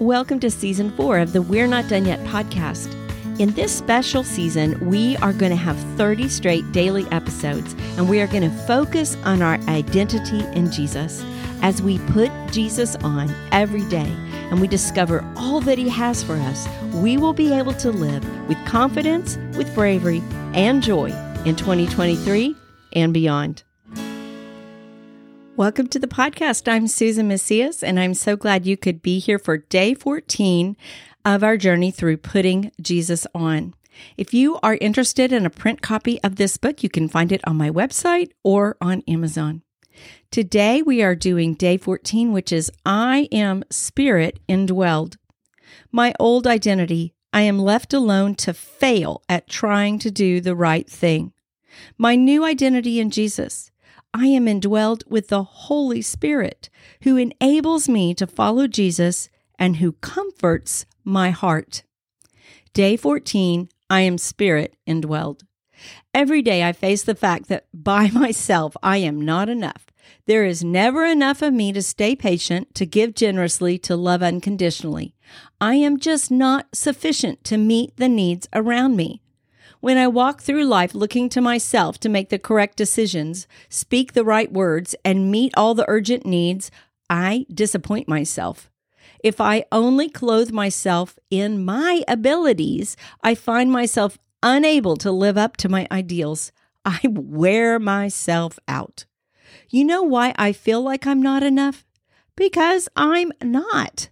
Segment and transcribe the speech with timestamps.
[0.00, 2.92] Welcome to season four of the We're Not Done Yet podcast.
[3.38, 8.20] In this special season, we are going to have 30 straight daily episodes, and we
[8.20, 11.24] are going to focus on our identity in Jesus.
[11.62, 14.12] As we put Jesus on every day
[14.50, 18.48] and we discover all that He has for us, we will be able to live
[18.48, 20.24] with confidence, with bravery,
[20.54, 21.10] and joy
[21.44, 22.56] in 2023
[22.94, 23.63] and beyond.
[25.56, 26.66] Welcome to the podcast.
[26.66, 30.76] I'm Susan Macias, and I'm so glad you could be here for day 14
[31.24, 33.72] of our journey through putting Jesus on.
[34.16, 37.40] If you are interested in a print copy of this book, you can find it
[37.46, 39.62] on my website or on Amazon.
[40.32, 45.18] Today we are doing day 14, which is I am spirit indwelled.
[45.92, 50.90] My old identity, I am left alone to fail at trying to do the right
[50.90, 51.32] thing.
[51.96, 53.70] My new identity in Jesus,
[54.16, 56.70] I am indwelled with the Holy Spirit,
[57.02, 59.28] who enables me to follow Jesus
[59.58, 61.82] and who comforts my heart.
[62.72, 65.42] Day 14, I am spirit indwelled.
[66.14, 69.86] Every day I face the fact that by myself I am not enough.
[70.26, 75.16] There is never enough of me to stay patient, to give generously, to love unconditionally.
[75.60, 79.23] I am just not sufficient to meet the needs around me.
[79.84, 84.24] When I walk through life looking to myself to make the correct decisions, speak the
[84.24, 86.70] right words, and meet all the urgent needs,
[87.10, 88.70] I disappoint myself.
[89.22, 95.58] If I only clothe myself in my abilities, I find myself unable to live up
[95.58, 96.50] to my ideals.
[96.86, 99.04] I wear myself out.
[99.68, 101.84] You know why I feel like I'm not enough?
[102.36, 104.08] Because I'm not.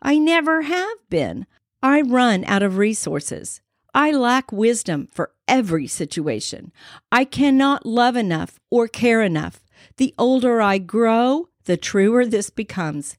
[0.00, 1.46] I never have been.
[1.82, 3.60] I run out of resources.
[3.96, 6.70] I lack wisdom for every situation.
[7.10, 9.64] I cannot love enough or care enough.
[9.96, 13.16] The older I grow, the truer this becomes.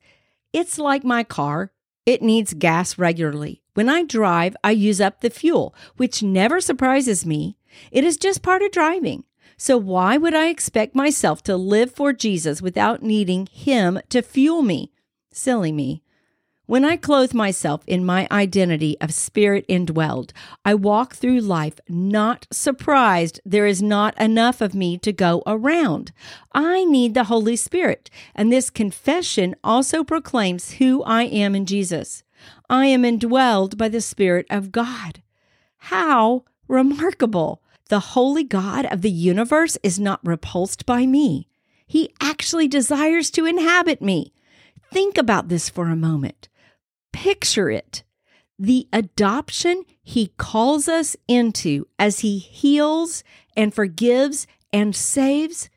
[0.54, 1.72] It's like my car.
[2.06, 3.64] It needs gas regularly.
[3.74, 7.58] When I drive, I use up the fuel, which never surprises me.
[7.92, 9.24] It is just part of driving.
[9.58, 14.62] So why would I expect myself to live for Jesus without needing Him to fuel
[14.62, 14.92] me?
[15.32, 16.04] Silly me.
[16.68, 20.32] When I clothe myself in my identity of spirit indwelled,
[20.66, 26.12] I walk through life not surprised there is not enough of me to go around.
[26.52, 32.26] I need the Holy Spirit, and this confession also proclaims who I am in Jesus.
[32.70, 35.24] I am indwelled by the Spirit of God.
[35.78, 37.62] How remarkable!
[37.88, 41.48] The holy God of the universe is not repulsed by me.
[41.88, 44.34] He actually desires to inhabit me.
[44.92, 46.50] Think about this for a moment.
[47.12, 48.04] Picture it
[48.60, 53.24] the adoption he calls us into as he heals
[53.56, 55.70] and forgives and saves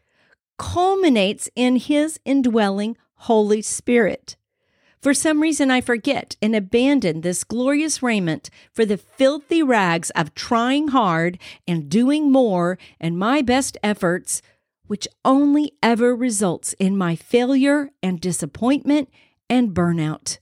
[0.59, 4.37] culminates in his indwelling Holy Spirit.
[5.01, 10.35] For some reason, I forget and abandon this glorious raiment for the filthy rags of
[10.35, 14.43] trying hard and doing more and my best efforts,
[14.87, 19.09] which only ever results in my failure and disappointment
[19.49, 20.39] and burnout.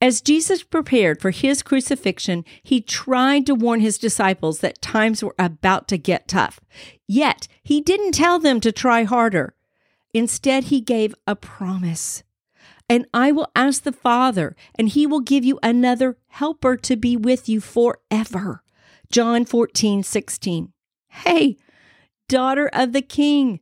[0.00, 5.34] As Jesus prepared for his crucifixion, he tried to warn his disciples that times were
[5.38, 6.60] about to get tough.
[7.08, 9.54] Yet, he didn't tell them to try harder.
[10.14, 12.22] Instead, he gave a promise.
[12.88, 17.16] And I will ask the Father, and he will give you another helper to be
[17.16, 18.62] with you forever.
[19.10, 20.72] John 14, 16.
[21.08, 21.56] Hey,
[22.28, 23.60] daughter of the King,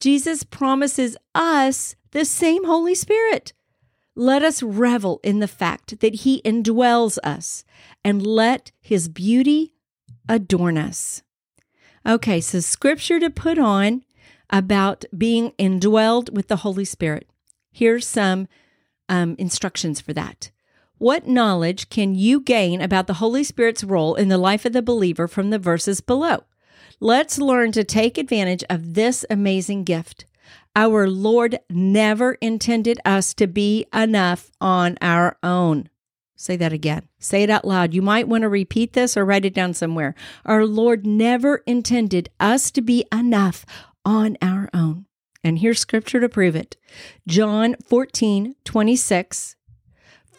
[0.00, 3.52] Jesus promises us the same Holy Spirit.
[4.18, 7.64] Let us revel in the fact that He indwells us
[8.02, 9.74] and let His beauty
[10.28, 11.22] adorn us.
[12.06, 14.04] Okay, so scripture to put on
[14.48, 17.28] about being indwelled with the Holy Spirit.
[17.70, 18.48] Here's some
[19.08, 20.50] um, instructions for that.
[20.98, 24.80] What knowledge can you gain about the Holy Spirit's role in the life of the
[24.80, 26.44] believer from the verses below?
[27.00, 30.24] Let's learn to take advantage of this amazing gift.
[30.76, 35.88] Our Lord never intended us to be enough on our own.
[36.36, 37.08] Say that again.
[37.18, 37.94] Say it out loud.
[37.94, 40.14] You might want to repeat this or write it down somewhere.
[40.44, 43.64] Our Lord never intended us to be enough
[44.04, 45.06] on our own.
[45.42, 46.76] And here's scripture to prove it
[47.26, 49.56] John 14, 26,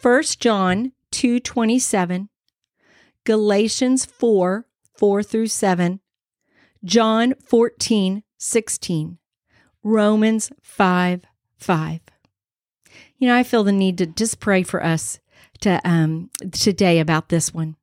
[0.00, 2.28] 1 John 2, 27,
[3.24, 5.98] Galatians 4, 4 through 7,
[6.84, 9.18] John 14, 16.
[9.88, 11.24] Romans 5
[11.56, 12.00] 5.
[13.16, 15.18] You know, I feel the need to just pray for us
[15.60, 17.76] to um today about this one.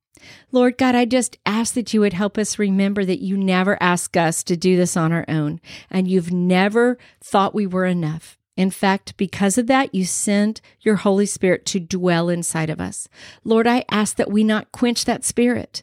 [0.51, 4.15] Lord God, I just ask that you would help us remember that you never ask
[4.15, 5.59] us to do this on our own,
[5.89, 8.37] and you've never thought we were enough.
[8.55, 13.09] In fact, because of that, you send your Holy Spirit to dwell inside of us.
[13.43, 15.81] Lord, I ask that we not quench that spirit,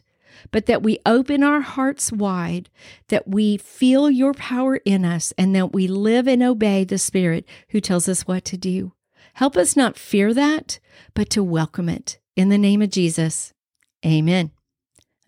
[0.51, 2.69] but that we open our hearts wide,
[3.07, 7.45] that we feel your power in us, and that we live and obey the Spirit
[7.69, 8.93] who tells us what to do.
[9.33, 10.79] Help us not fear that,
[11.13, 12.19] but to welcome it.
[12.35, 13.53] In the name of Jesus,
[14.05, 14.51] amen.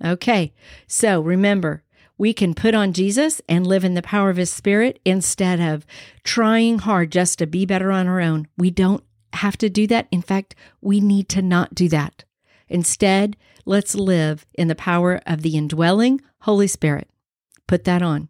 [0.03, 0.53] Okay,
[0.87, 1.83] so remember,
[2.17, 5.85] we can put on Jesus and live in the power of his spirit instead of
[6.23, 8.47] trying hard just to be better on our own.
[8.57, 9.03] We don't
[9.33, 10.07] have to do that.
[10.11, 12.24] In fact, we need to not do that.
[12.67, 17.09] Instead, let's live in the power of the indwelling Holy Spirit.
[17.67, 18.29] Put that on.